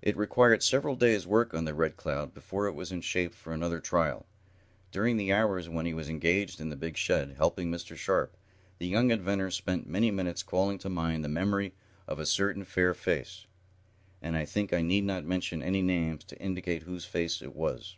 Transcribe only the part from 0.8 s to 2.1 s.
days' work on the Red